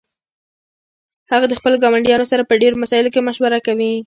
[1.31, 3.93] هغه د خپلو ګاونډیانو سره په ډیرو مسائلو کې مشوره کوي